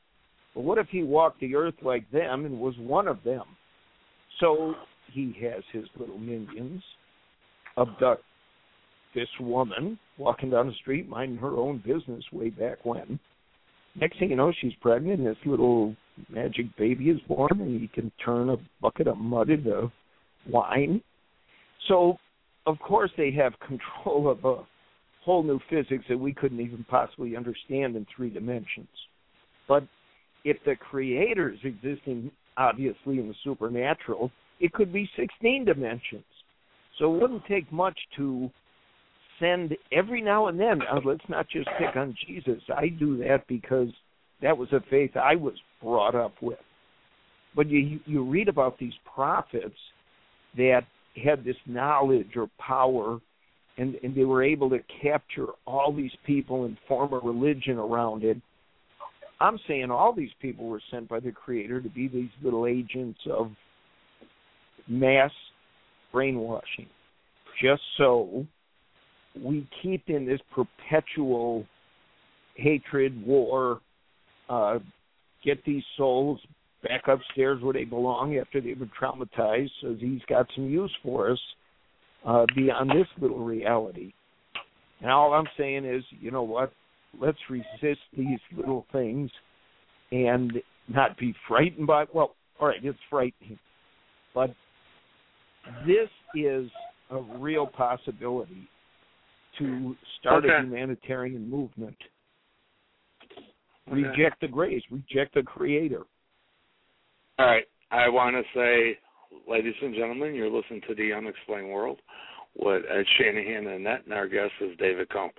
[0.56, 3.44] But what if he walked the earth like them and was one of them?
[4.40, 4.74] So
[5.12, 6.82] he has his little minions
[7.76, 8.24] abduct
[9.14, 13.20] this woman walking down the street minding her own business way back when.
[14.00, 15.94] Next thing you know, she's pregnant and this little
[16.30, 19.92] magic baby is born and he can turn a bucket of mud into
[20.48, 21.02] wine.
[21.86, 22.16] So
[22.64, 24.64] of course they have control of a
[25.22, 28.88] whole new physics that we couldn't even possibly understand in three dimensions.
[29.68, 29.86] But
[30.46, 34.30] if the creator's existing obviously in the supernatural,
[34.60, 36.24] it could be 16 dimensions.
[36.98, 38.48] So it wouldn't take much to
[39.40, 40.80] send every now and then.
[40.80, 42.62] Uh, let's not just pick on Jesus.
[42.74, 43.88] I do that because
[44.40, 46.60] that was a faith I was brought up with.
[47.56, 49.76] But you you read about these prophets
[50.56, 50.82] that
[51.22, 53.18] had this knowledge or power
[53.78, 58.24] and, and they were able to capture all these people and form a religion around
[58.24, 58.38] it.
[59.40, 63.18] I'm saying all these people were sent by the Creator to be these little agents
[63.30, 63.50] of
[64.88, 65.30] mass
[66.12, 66.88] brainwashing,
[67.62, 68.46] just so
[69.42, 71.66] we keep in this perpetual
[72.54, 73.80] hatred, war,
[74.48, 74.78] uh,
[75.44, 76.40] get these souls
[76.82, 81.30] back upstairs where they belong after they've been traumatized, so he's got some use for
[81.30, 81.38] us
[82.26, 84.12] uh, beyond this little reality.
[85.00, 86.72] And all I'm saying is, you know what?
[87.20, 89.30] Let's resist these little things
[90.12, 90.52] and
[90.88, 92.04] not be frightened by.
[92.12, 93.58] Well, all right, it's frightening,
[94.34, 94.50] but
[95.86, 96.70] this is
[97.10, 98.68] a real possibility
[99.58, 100.54] to start Okay.
[100.54, 101.96] a humanitarian movement.
[103.88, 104.02] Okay.
[104.02, 106.02] Reject the grays, reject the creator.
[107.38, 107.64] All right.
[107.90, 108.98] I want to say,
[109.48, 112.00] ladies and gentlemen, you're listening to The Unexplained World
[112.56, 115.32] with Ed Shanahan and Annette, and our guest is David Kump.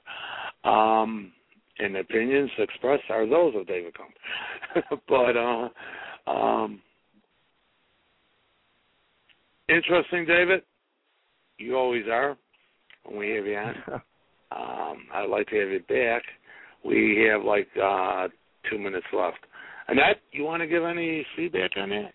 [0.63, 1.33] Um,
[1.79, 5.01] and the opinions expressed are those of David Kump.
[5.07, 5.69] but, uh,
[6.29, 6.81] um,
[9.69, 10.61] interesting, David.
[11.57, 12.37] You always are
[13.05, 14.01] when we have you on.
[14.49, 16.23] Um, I'd like to have you back.
[16.85, 18.29] We have like uh,
[18.69, 19.39] two minutes left.
[19.89, 22.11] Annette, you want to give any feedback on that?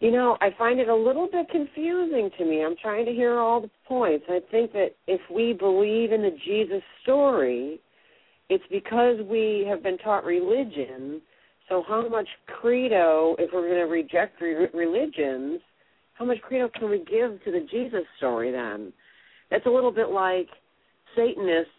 [0.00, 2.64] You know, I find it a little bit confusing to me.
[2.64, 4.24] I'm trying to hear all the points.
[4.28, 7.80] I think that if we believe in the Jesus story,
[8.50, 11.22] it's because we have been taught religion.
[11.68, 15.60] So, how much credo, if we're going to reject re- religions,
[16.14, 18.92] how much credo can we give to the Jesus story then?
[19.50, 20.48] That's a little bit like
[21.16, 21.70] Satanists,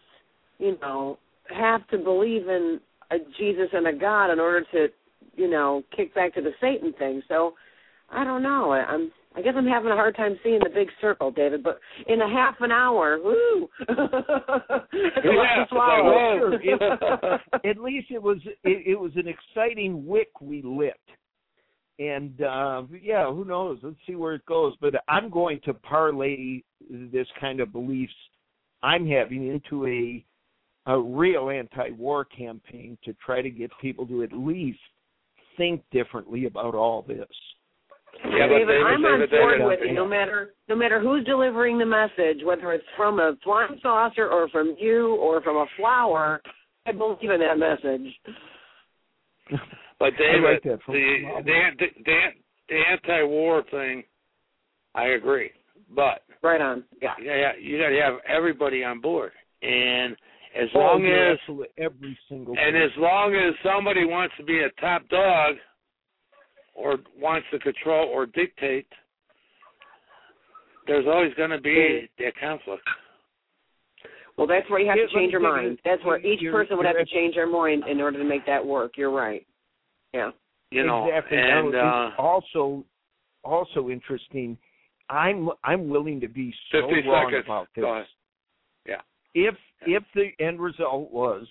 [0.58, 1.18] you know,
[1.54, 2.80] have to believe in
[3.10, 4.88] a Jesus and a God in order to,
[5.36, 7.22] you know, kick back to the Satan thing.
[7.28, 7.52] So,
[8.10, 8.72] I don't know.
[8.72, 11.62] I'm I guess I'm having a hard time seeing the big circle, David.
[11.62, 13.68] But in a half an hour, woo!
[13.88, 16.58] That's a lot Yeah, to swallow.
[16.62, 20.94] it's like, At least it was it, it was an exciting wick we lit.
[21.98, 23.78] And uh yeah, who knows?
[23.82, 24.74] Let's see where it goes.
[24.80, 28.12] But I'm going to parlay this kind of beliefs
[28.82, 30.24] I'm having into a
[30.86, 34.80] a real anti-war campaign to try to get people to at least
[35.56, 37.28] think differently about all this.
[38.24, 39.92] Yeah, David, David, I'm on David, board David, with it.
[39.94, 44.48] No matter no matter who's delivering the message, whether it's from a flying saucer or
[44.50, 46.40] from you or from a flower,
[46.86, 48.14] I believe in that message.
[49.98, 50.92] But I David, like that the,
[51.44, 52.20] the the the
[52.68, 54.04] the anti-war thing,
[54.94, 55.50] I agree.
[55.94, 56.84] But Right on.
[57.00, 57.14] Yeah.
[57.22, 60.16] yeah, yeah, you got to have everybody on board, and
[60.60, 61.68] as Oh, long yeah, as absolutely.
[61.78, 62.82] every single and person.
[62.82, 65.54] as long as somebody wants to be a top dog
[66.74, 68.86] or wants to control or dictate,
[70.86, 72.82] there's always going to be that conflict.
[74.36, 75.78] Well, that's where you have Yeah, to change your me you, mind.
[75.84, 78.64] That's where each person would have to change their mind in order to make that
[78.64, 78.92] work.
[78.96, 79.46] You're right.
[80.14, 80.30] Yeah.
[80.70, 81.38] You know, exactly.
[81.38, 82.84] and uh, also
[83.44, 84.56] also interesting.
[85.10, 87.44] I'm I'm willing to be so 50 wrong seconds.
[87.46, 87.82] about this.
[87.82, 88.06] Go ahead.
[88.86, 89.00] Yeah.
[89.34, 89.54] If
[89.86, 91.46] if the end result was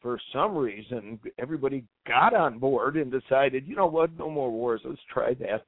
[0.00, 4.80] for some reason everybody got on board and decided, you know what, no more wars,
[4.84, 5.64] let's try that.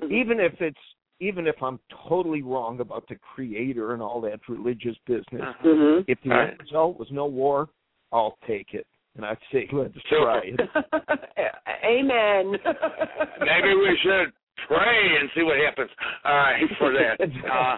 [0.00, 0.12] Mhm.
[0.12, 0.78] Even if it's
[1.22, 6.04] even if I'm totally wrong about the creator and all that religious business, uh, Mhm.
[6.08, 6.60] if the All end right.
[6.60, 7.68] result was no war,
[8.10, 8.86] I'll take it.
[9.16, 10.60] And I'd say, let's try it.
[11.84, 12.52] Amen.
[13.40, 14.32] maybe we should
[14.66, 15.90] pray and see what happens.
[16.24, 17.20] All right, for that.
[17.50, 17.76] Uh,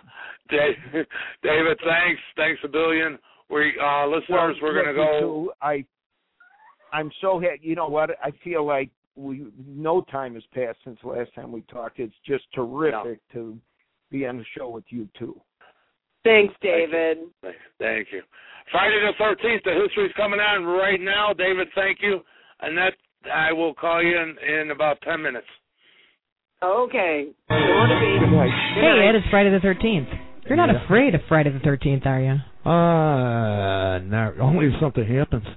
[0.48, 0.76] Dave,
[1.42, 2.20] David, thanks.
[2.36, 3.18] Thanks a billion.
[3.50, 5.20] We uh, listeners, we're going to go.
[5.20, 5.84] too, I,
[6.92, 7.60] I'm so happy.
[7.62, 8.10] You know what?
[8.22, 11.98] I feel like we no time has passed since the last time we talked.
[11.98, 13.58] It's just terrific to
[14.10, 15.38] be on the show with you too.
[16.24, 16.86] Thanks, Thank you.
[16.86, 17.18] David.
[17.78, 18.22] Thank you.
[18.70, 21.32] Friday the 13th, the history's coming on right now.
[21.36, 22.20] David, thank you.
[22.60, 22.94] Annette,
[23.34, 25.46] I will call you in, in about ten minutes.
[26.62, 27.26] Okay.
[27.50, 27.90] You want.
[28.20, 28.50] Good night.
[28.76, 30.06] Hey, Ed, it's Friday the 13th.
[30.46, 30.84] You're not Yeah.
[30.84, 32.36] afraid of Friday the 13th, are you?
[32.64, 35.44] Uh, not only if something happens.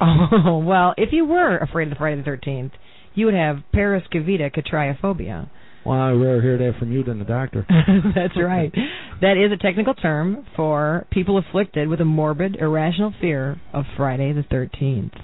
[0.00, 2.72] Oh, well, if you were afraid of the Friday the 13th,
[3.14, 5.48] you would have paraskevidekatriaphobia.
[5.84, 7.64] Well, I'd rather hear that from you than the doctor.
[8.14, 8.72] That's right.
[9.20, 14.32] That is a technical term for people afflicted with a morbid, irrational fear of Friday
[14.32, 15.14] the 13th.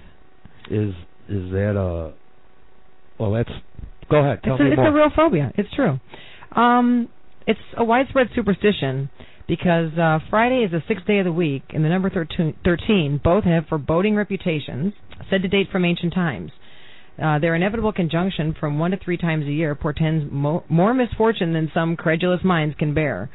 [0.70, 0.94] Is
[1.28, 2.12] is that a?
[3.18, 3.50] Well, that's.
[4.10, 4.40] Go ahead.
[4.44, 4.88] Tell It's a, me it's more.
[4.88, 5.52] a real phobia.
[5.56, 5.98] It's true.
[6.54, 7.08] Um,
[7.46, 9.10] it's a widespread superstition
[9.52, 13.20] because uh, Friday is the sixth day of the week, and the number 13, 13
[13.22, 14.94] both have foreboding reputations,
[15.28, 16.50] said to date from ancient times.
[17.22, 21.52] Uh, their inevitable conjunction from one to three times a year portends mo- more misfortune
[21.52, 23.28] than some credulous minds can bear.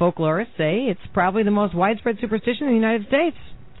[0.00, 3.36] Folklorists say it's probably the most widespread superstition in the United States.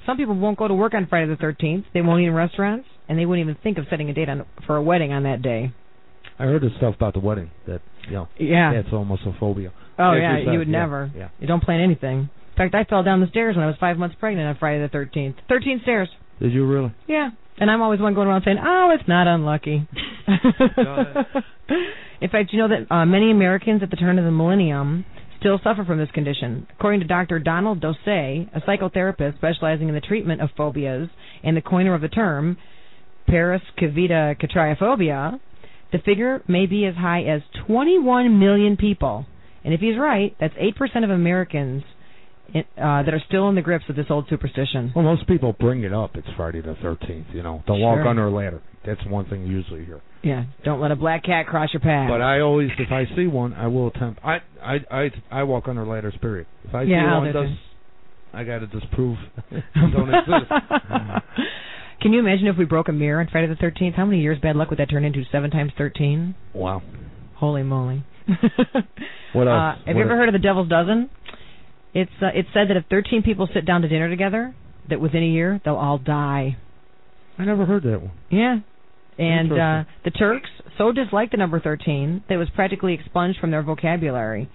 [0.06, 1.86] Some people won't go to work on Friday the 13th.
[1.92, 4.46] They won't eat in restaurants, and they wouldn't even think of setting a date on
[4.68, 5.72] for a wedding on that day.
[6.38, 7.50] I heard this stuff about the wedding.
[7.66, 8.72] That you know, Yeah.
[8.72, 9.72] that's almost a phobia.
[9.98, 11.10] Oh yeah, you you would yeah, never.
[11.16, 11.28] yeah.
[11.38, 12.20] You don't plan anything.
[12.20, 14.82] In fact, I fell down the stairs when I was five months pregnant on Friday
[14.82, 15.36] the thirteenth.
[15.48, 16.08] Thirteen stairs.
[16.40, 16.94] Did you really?
[17.06, 17.30] Yeah.
[17.58, 19.88] And I'm always one going around saying, "Oh, it's not unlucky."
[22.20, 25.04] In fact, you know that uh, many Americans at the turn of the millennium
[25.38, 26.66] still suffer from this condition.
[26.78, 27.38] According to Dr.
[27.38, 31.10] Donald Dossey, a psychotherapist specializing in the treatment of phobias
[31.42, 32.56] and the coiner of the term
[33.28, 35.38] paraskevidekatriaphobia,
[35.92, 39.26] the figure may be as high as 21 million people.
[39.66, 41.82] And if he's right, that's 8% of Americans
[42.54, 44.92] uh, that are still in the grips of this old superstition.
[44.94, 46.12] Well, most people bring it up.
[46.14, 47.26] It's Friday the thirteenth.
[47.32, 48.06] You know, don't walk Sure.
[48.08, 48.62] under a ladder.
[48.86, 50.00] That's one thing you usually hear.
[50.22, 52.08] Yeah, don't let a black cat cross your path.
[52.08, 54.20] But I always, if I see one, I will attempt.
[54.24, 56.14] I I I I walk under ladders.
[56.20, 56.46] Period.
[56.64, 57.50] If I see I'll one, do does.
[58.32, 59.18] I got to disprove
[59.50, 60.52] it don't exist.
[62.02, 63.94] Can you imagine if we broke a mirror on Friday the 13th?
[63.94, 65.22] How many years bad luck would that turn into?
[65.32, 66.34] Seven times 13?
[66.54, 66.82] Wow.
[67.36, 68.04] Holy moly.
[69.32, 69.78] What Uh, else?
[69.86, 71.10] have you What- ever heard of the Devil's Dozen?
[71.94, 74.54] It's uh, it's said that if 13 people sit down to dinner together,
[74.88, 76.56] that within a year they'll all die.
[77.38, 78.12] I never heard that one.
[78.30, 78.58] Yeah.
[79.18, 83.50] And uh, the Turks so disliked the number 13 that it was practically expunged from
[83.50, 84.48] their vocabulary.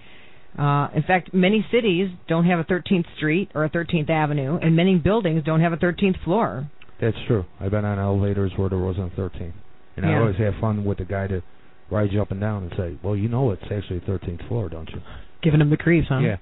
[0.56, 4.76] Uh, in fact, many cities don't have a 13th street or a 13th avenue, and
[4.76, 6.68] many buildings don't have a 13th floor.
[7.00, 7.44] That's true.
[7.60, 9.52] I've been on elevators where there wasn't 13,
[9.96, 11.42] and I always have fun with the guy to
[11.90, 14.88] ride you up and down and say, "Well, you know it's actually 13th floor, don't
[14.90, 15.00] you?"
[15.42, 16.20] Giving them the creeps, huh?
[16.20, 16.36] Yeah.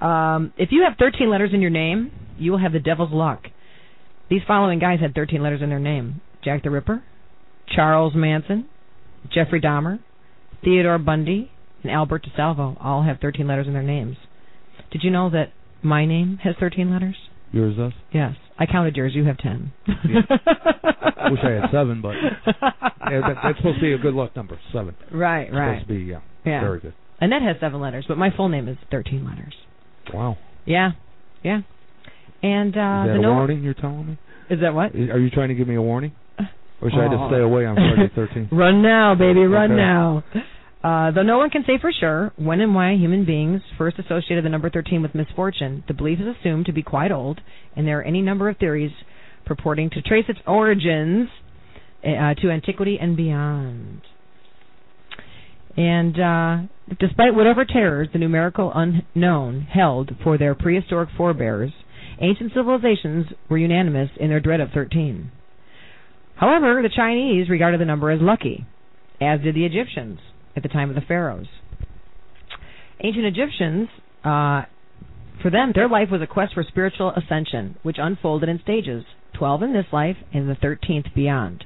[0.34, 3.44] um, if you have 13 letters in your name, you will have the devil's luck.
[4.30, 7.02] These following guys had 13 letters in their name Jack the Ripper,
[7.74, 8.68] Charles Manson,
[9.32, 9.98] Jeffrey Dahmer,
[10.62, 11.50] Theodore Bundy,
[11.82, 14.16] and Albert DeSalvo all have 13 letters in their names.
[14.90, 17.16] Did you know that my name has 13 letters?
[17.52, 17.92] Yours does.
[18.12, 18.34] Yes.
[18.58, 19.12] I counted yours.
[19.14, 19.72] You have 10.
[19.86, 22.14] Wish I had seven, but
[23.10, 24.58] yeah, that, that's supposed to be a good luck number.
[24.72, 24.94] Seven.
[25.12, 25.80] Right, It's right.
[25.80, 26.20] Supposed to be yeah.
[26.44, 26.60] Yeah.
[26.60, 26.94] Very good.
[27.20, 29.54] Annette has seven letters, but my full name is 13 letters.
[30.14, 30.36] Wow.
[30.64, 30.90] Yeah.
[31.42, 31.60] Yeah.
[32.42, 34.18] And uh Is that the a no warning you're telling me?
[34.50, 34.94] Is that what?
[34.94, 36.12] Are you trying to give me a warning?
[36.80, 37.10] Or should I Oh.
[37.10, 38.48] just stay away on Friday 13?
[38.52, 39.76] Run now, baby, run Okay.
[39.80, 40.22] now.
[40.82, 44.44] Uh, though no one can say for sure when and why human beings first associated
[44.44, 47.40] the number 13 with misfortune, the belief is assumed to be quite old,
[47.74, 48.92] and there are any number of theories
[49.44, 51.28] purporting to trace its origins
[52.04, 54.02] uh, to antiquity and beyond.
[55.76, 56.56] And uh,
[57.00, 61.72] despite whatever terrors the numerical unknown held for their prehistoric forebears,
[62.20, 65.32] ancient civilizations were unanimous in their dread of 13.
[66.36, 68.64] However, the Chinese regarded the number as lucky,
[69.20, 70.20] as did the Egyptians
[70.58, 71.46] at the time of the pharaohs.
[73.00, 73.88] Ancient Egyptians,
[74.24, 74.62] uh,
[75.40, 79.62] for them, their life was a quest for spiritual ascension, which unfolded in stages, 12
[79.62, 81.64] in this life and the 13th beyond,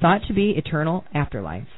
[0.00, 1.68] thought to be eternal afterlife.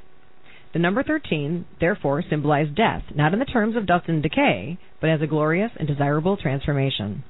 [0.72, 5.10] The number 13, therefore, symbolized death, not in the terms of dust and decay, but
[5.10, 7.22] as a glorious and desirable transformation.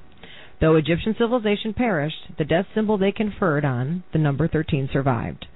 [0.61, 5.47] Though Egyptian civilization perished, the death symbol they conferred on, the number 13, survived,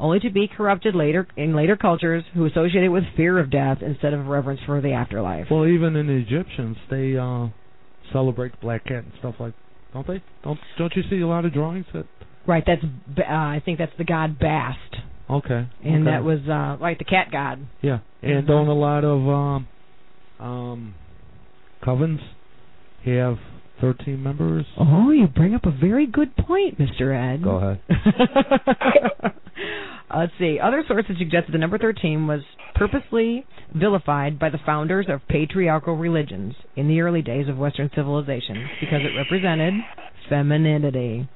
[0.00, 3.78] only to be corrupted later in later cultures who associated it with fear of death
[3.82, 5.46] instead of reverence for the afterlife.
[5.50, 7.48] Well, even in the Egyptians, they uh
[8.12, 9.52] celebrate black cat and stuff like,
[9.92, 10.22] don't they?
[10.42, 12.06] Don't don't you see a lot of drawings that?
[12.46, 14.78] right, that's uh, I think that's the god Bast,
[15.28, 15.68] Okay.
[15.84, 16.10] and okay.
[16.10, 17.60] that was uh right the cat god.
[17.82, 17.98] yeah.
[18.22, 18.46] And Mhm.
[18.48, 19.68] don't a lot of um
[20.40, 20.94] um
[21.82, 22.20] covens
[23.04, 23.38] have
[23.80, 24.66] 13 members?
[24.78, 27.14] Oh, you bring up a very good point, Mr.
[27.14, 27.42] Ed.
[27.42, 27.80] Go ahead.
[30.14, 30.58] Let's see.
[30.60, 32.40] Other sources suggest that the number 13 was
[32.74, 38.68] purposely vilified by the founders of patriarchal religions in the early days of Western civilization
[38.80, 39.74] because it represented
[40.28, 41.28] femininity.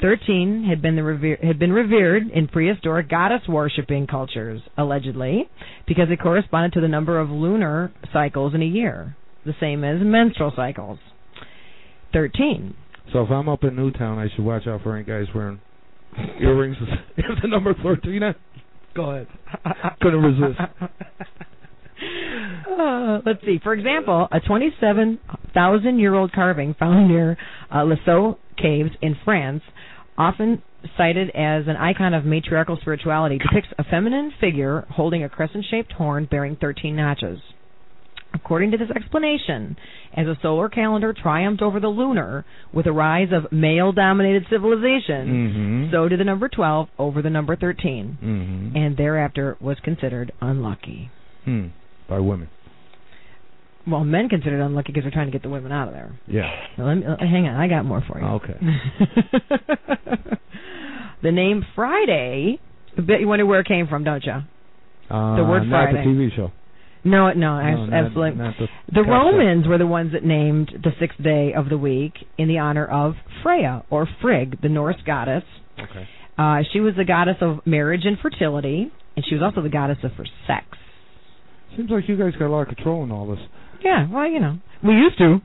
[0.00, 5.50] Thirteen had been the rever- had been revered in prehistoric goddess worshipping cultures, allegedly,
[5.88, 10.00] because it corresponded to the number of lunar cycles in a year, the same as
[10.00, 11.00] menstrual cycles.
[12.12, 12.74] Thirteen.
[13.12, 15.60] So if I'm up in Newtown, I should watch out for any guys wearing
[16.40, 16.76] earrings.
[17.16, 18.20] Is the number thirteen?
[18.94, 19.26] Go ahead.
[20.00, 20.60] Couldn't resist.
[22.78, 23.58] Uh, let's see.
[23.62, 27.36] For example, a 27,000-year-old carving found near
[27.72, 29.62] uh, Lascaux caves in France,
[30.16, 30.62] often
[30.96, 36.28] cited as an icon of matriarchal spirituality, depicts a feminine figure holding a crescent-shaped horn
[36.30, 37.40] bearing 13 notches.
[38.44, 39.76] According to this explanation,
[40.16, 45.26] as the solar calendar triumphed over the lunar with the rise of male-dominated civilization,
[45.88, 45.92] Mm-hmm.
[45.92, 48.76] so did the number 12 over the number 13, Mm-hmm.
[48.76, 51.10] and thereafter was considered unlucky.
[51.44, 51.66] Hmm.
[52.08, 52.48] By women.
[53.86, 56.18] Well, men considered unlucky because they're trying to get the women out of there.
[56.26, 56.50] Yeah.
[56.76, 58.26] Now, let me, uh, hang on, I got more for you.
[58.26, 58.54] Okay.
[61.22, 62.60] the name Friday.
[62.96, 64.32] I bet you wonder where it came from, don't you?
[65.10, 65.92] Uh, The word Friday.
[65.92, 66.52] not the TV show.
[67.04, 68.38] No, no, No, not- absolutely.
[68.42, 69.02] not the the.
[69.02, 72.84] Romans were the ones that named the sixth day of the week in the honor
[72.86, 75.44] of Freya or Frigg, the Norse goddess.
[75.78, 76.08] Okay.
[76.36, 79.98] Uh, she was the goddess of marriage and fertility, and she was also the goddess
[80.02, 80.66] of for sex.
[81.76, 83.40] Seems like you guys got a lot of control in all this.
[83.84, 85.40] Yeah, well, you know, we used to.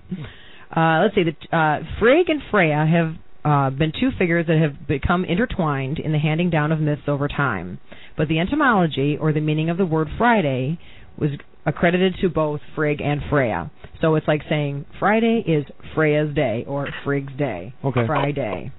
[0.75, 4.87] Uh, let's see, the uh, Frigg and Freya have uh, been two figures that have
[4.87, 7.79] become intertwined in the handing down of myths over time.
[8.17, 10.79] But the etymology or the meaning of the word Friday
[11.17, 11.31] was
[11.65, 13.71] accredited to both Frigg and Freya.
[14.01, 17.73] So it's like saying Friday is Freya's day or Frigg's day.
[17.83, 18.05] Okay.
[18.05, 18.71] Friday.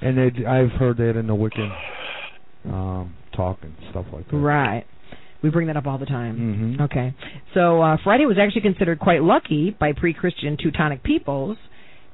[0.00, 1.70] And they, I've heard that in the Wiccan
[2.64, 4.36] um, talk and stuff like that.
[4.36, 4.84] Right.
[5.42, 6.36] We bring that up all the time.
[6.36, 6.82] Mm-hmm.
[6.82, 7.14] Okay.
[7.54, 11.56] So uh, Friday was actually considered quite lucky by pre-Christian Teutonic peoples,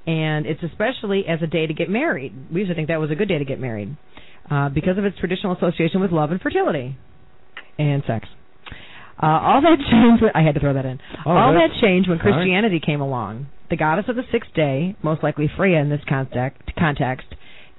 [0.07, 2.33] and it's especially as a day to get married.
[2.53, 3.97] We used to think that was a good day to get married
[4.51, 6.97] uh, because of its traditional association with love and fertility
[7.79, 8.29] and sex.
[9.23, 10.23] Uh, all that changed.
[10.23, 11.01] When, I had to throw that in.
[11.25, 12.19] Oh, all that changed when.
[12.19, 13.47] Christianity came along.
[13.71, 17.27] The goddess of the sixth day, most likely Freya in this context, context,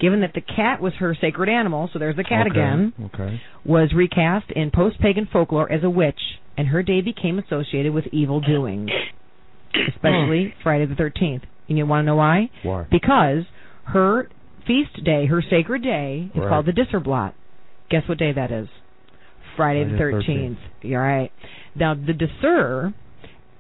[0.01, 2.59] given that the cat was her sacred animal, so there's the cat okay.
[2.59, 3.41] again, Okay.
[3.65, 6.19] was recast in post-pagan folklore as a witch,
[6.57, 8.89] and her day became associated with evil doings,
[9.95, 11.43] especially Friday the 13th.
[11.69, 12.49] And you want to know why?
[12.63, 12.85] Why?
[12.91, 13.43] Because
[13.85, 14.29] her
[14.65, 16.49] feast day, her sacred day, is Right.
[16.49, 17.33] called the Disserblot.
[17.89, 18.67] Guess what day that is?
[19.58, 20.58] Friday the Friday the 13th.
[20.84, 21.28] You're.
[21.76, 22.93] Now, the Disser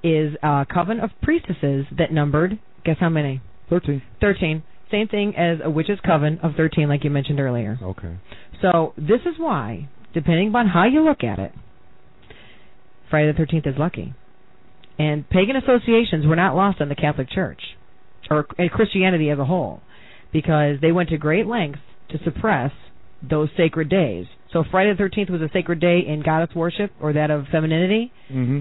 [0.03, 3.41] is a coven of priestesses that numbered, guess how many?
[3.69, 4.01] Thirteen.
[4.21, 4.63] 13.
[4.89, 7.77] Same thing as a witch's coven of 13, like you mentioned earlier.
[7.83, 8.15] Okay.
[8.61, 11.51] So this is why, depending upon how you look at it,
[13.09, 14.13] Friday the Thirteenth is lucky.
[14.97, 17.61] And pagan associations were not lost on the Catholic Church
[18.29, 19.81] or Christianity as a whole,
[20.31, 21.79] because they went to great lengths
[22.09, 22.71] to suppress
[23.21, 24.25] those sacred days.
[24.53, 28.11] So Friday the Thirteenth was a sacred day in goddess worship or that of femininity.
[28.31, 28.59] Mm-hmm.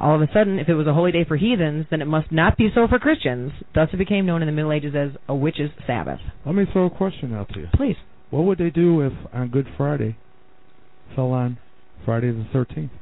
[0.00, 2.30] All of a sudden, if it was a holy day for heathens, then it must
[2.30, 3.50] not be so for Christians.
[3.74, 6.20] Thus, it became known in the Middle Ages as a witch's Sabbath.
[6.46, 7.66] Let me throw a question out to you.
[7.74, 7.96] Please.
[8.30, 10.16] What would they do if on Good Friday
[11.16, 11.58] fell on
[12.04, 12.92] Friday the thirteenth?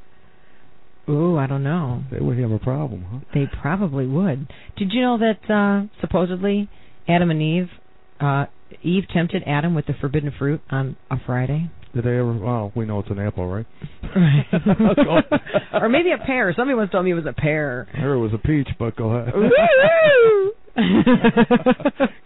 [1.09, 2.03] Ooh, I don't know.
[2.11, 3.18] They would have a problem, huh?
[3.34, 4.51] They probably would.
[4.76, 6.68] Did you know that uh supposedly
[7.09, 7.68] Adam and Eve
[8.20, 8.47] uh
[8.83, 11.71] Eve tempted Adam with the forbidden fruit on a Friday?
[11.95, 12.33] Did they ever?
[12.35, 13.67] Well, we know it's an apple, right?
[15.73, 16.53] or maybe a pear.
[16.57, 17.87] Somebody once told me it was a pear.
[17.95, 19.33] I heard it was a peach, but go ahead.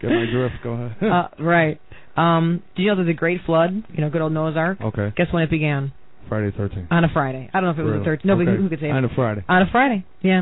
[0.01, 0.55] Get my drift.
[0.63, 1.03] Go ahead.
[1.11, 1.79] uh, right.
[2.17, 3.83] Um, do you know there's a great flood?
[3.93, 4.79] You know, good old Noah's Ark.
[4.81, 5.13] okay.
[5.15, 5.93] Guess when it began?
[6.27, 6.87] Friday thirteenth.
[6.91, 7.49] On a Friday.
[7.53, 8.15] I don't know if it was Really?
[8.15, 8.25] a 13th.
[8.25, 8.61] Nobody okay.
[8.61, 8.91] who could say it.
[8.91, 9.43] on a Friday.
[9.47, 10.05] On a Friday.
[10.21, 10.41] Yeah.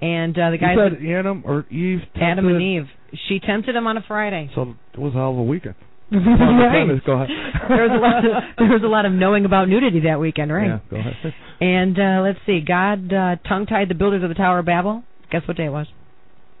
[0.00, 2.00] And uh, the guys, you said Adam or Eve.
[2.16, 2.86] Adam and Eve,
[3.28, 4.50] she tempted him on a Friday.
[4.54, 5.74] So it was a hell of a weekend.
[6.12, 6.84] right.
[6.86, 8.24] There was a lot.
[8.24, 10.66] Of, there was a lot of knowing about nudity that weekend, right?
[10.66, 10.78] Yeah.
[10.90, 11.14] Go ahead.
[11.60, 15.02] And uh let's see, God uh, tongue-tied the builders of the Tower of Babel.
[15.32, 15.86] Guess what day it was?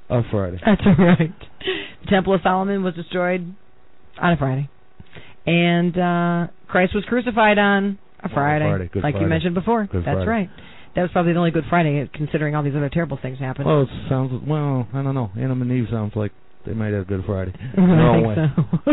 [0.08, 0.60] On Friday.
[0.64, 1.34] That's right.
[1.60, 3.54] The Temple of Solomon was destroyed
[4.20, 4.70] on a Friday,
[5.46, 8.90] and uh Christ was crucified on a Friday, Friday.
[8.92, 9.86] Good like you mentioned before.
[9.86, 10.26] Good That's Friday.
[10.26, 10.50] right.
[10.96, 13.66] That was probably the only Good Friday, considering all these other terrible things happened.
[13.66, 14.32] Well, it sounds.
[14.46, 15.30] Well, I don't know.
[15.36, 16.32] Adam and Eve sounds like
[16.66, 17.52] they might have Good Friday.
[17.78, 18.34] I way.
[18.34, 18.62] so.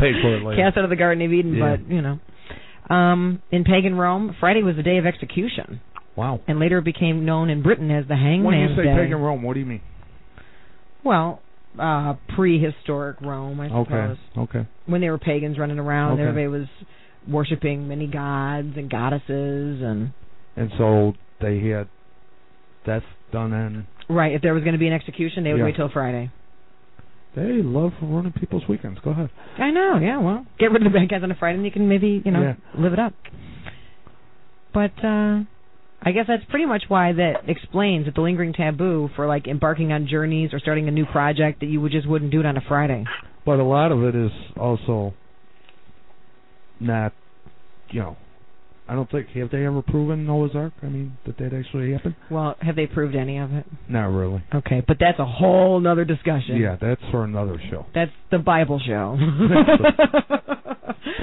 [0.00, 0.62] Paid for it later.
[0.62, 1.76] Cast out of the Garden of Eden, Yeah.
[1.76, 2.18] but you know.
[2.94, 5.80] Um, in pagan Rome, Friday was the day of execution,
[6.16, 6.40] Wow.
[6.46, 8.60] and later it became known in Britain as the Hangman's Day.
[8.60, 9.02] When you say Day.
[9.04, 9.80] pagan Rome, what do you mean?
[11.04, 11.40] Well,
[11.78, 14.18] uh, prehistoric Rome, I suppose.
[14.36, 14.58] Okay.
[14.58, 14.68] Okay.
[14.86, 16.22] When they were pagans running around, Okay.
[16.28, 16.68] everybody was
[17.28, 20.12] worshiping many gods and goddesses, and
[20.56, 21.88] And so they had
[22.86, 23.86] that's done in.
[24.14, 24.32] right.
[24.34, 25.64] If there was going to be an execution, they would Yeah.
[25.64, 26.30] wait till Friday.
[27.36, 29.00] They love ruining people's weekends.
[29.04, 29.28] Go ahead.
[29.58, 29.98] I know.
[30.00, 30.18] Yeah.
[30.20, 32.30] Well, get rid of the bad guys on a Friday, and you can maybe you
[32.30, 32.54] know Yeah.
[32.80, 33.12] live it up.
[34.72, 35.42] But uh
[36.06, 39.90] I guess that's pretty much why that explains that the lingering taboo for like embarking
[39.90, 42.58] on journeys or starting a new project that you would just wouldn't do it on
[42.58, 43.04] a Friday.
[43.46, 45.14] But a lot of it is also
[46.78, 47.14] not,
[47.90, 48.16] you know,
[48.86, 50.72] I don't think have they ever proven Noah's Ark?
[50.82, 52.16] I mean, that that actually happened?
[52.30, 53.64] Well, have they proved any of it?
[53.88, 54.44] Not really.
[54.54, 56.56] Okay, but that's a whole nother discussion.
[56.56, 57.86] Yeah, that's for another show.
[57.94, 59.18] That's the Bible show.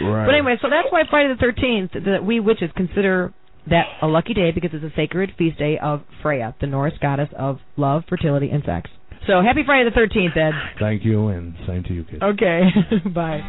[0.02, 0.26] Right.
[0.26, 3.34] But anyway, so that's why Friday the 13th, that we witches consider
[3.70, 7.30] that a lucky day because it's a sacred feast day of Freya, the Norse goddess
[7.38, 8.90] of love, fertility, and sex.
[9.28, 10.54] So happy Friday the 13th, Ed.
[10.80, 12.22] Thank you, and same to you, kids.
[12.24, 12.62] Okay,
[13.14, 13.42] bye.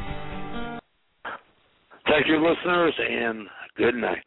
[2.08, 3.46] Thank you, listeners, and
[3.76, 4.24] good night.